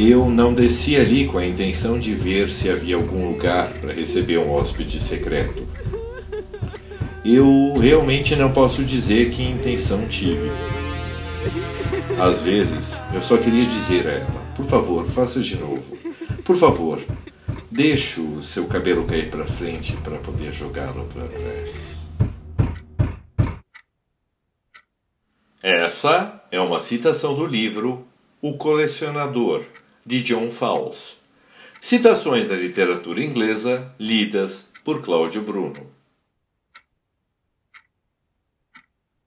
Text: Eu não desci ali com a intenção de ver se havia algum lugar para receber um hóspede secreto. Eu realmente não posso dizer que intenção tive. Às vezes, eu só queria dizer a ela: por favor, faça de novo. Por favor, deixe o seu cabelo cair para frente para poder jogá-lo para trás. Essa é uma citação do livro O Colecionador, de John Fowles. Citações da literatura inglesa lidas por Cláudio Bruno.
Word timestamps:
Eu 0.00 0.30
não 0.30 0.54
desci 0.54 0.94
ali 0.94 1.26
com 1.26 1.38
a 1.38 1.44
intenção 1.44 1.98
de 1.98 2.14
ver 2.14 2.50
se 2.50 2.70
havia 2.70 2.94
algum 2.94 3.32
lugar 3.32 3.68
para 3.80 3.92
receber 3.92 4.38
um 4.38 4.48
hóspede 4.48 5.00
secreto. 5.00 5.66
Eu 7.24 7.76
realmente 7.76 8.36
não 8.36 8.52
posso 8.52 8.84
dizer 8.84 9.30
que 9.30 9.42
intenção 9.42 10.06
tive. 10.06 10.52
Às 12.16 12.42
vezes, 12.42 13.02
eu 13.12 13.20
só 13.20 13.36
queria 13.38 13.66
dizer 13.66 14.06
a 14.06 14.12
ela: 14.12 14.46
por 14.54 14.64
favor, 14.64 15.04
faça 15.04 15.40
de 15.40 15.56
novo. 15.56 15.98
Por 16.44 16.54
favor, 16.54 17.02
deixe 17.68 18.20
o 18.20 18.40
seu 18.40 18.68
cabelo 18.68 19.04
cair 19.04 19.28
para 19.28 19.46
frente 19.46 19.96
para 20.04 20.18
poder 20.18 20.52
jogá-lo 20.52 21.08
para 21.12 21.26
trás. 21.26 21.98
Essa 25.60 26.40
é 26.52 26.60
uma 26.60 26.78
citação 26.78 27.34
do 27.34 27.44
livro 27.44 28.06
O 28.40 28.56
Colecionador, 28.56 29.64
de 30.08 30.22
John 30.22 30.50
Fowles. 30.50 31.18
Citações 31.82 32.48
da 32.48 32.56
literatura 32.56 33.22
inglesa 33.22 33.94
lidas 34.00 34.68
por 34.82 35.02
Cláudio 35.02 35.42
Bruno. 35.42 35.86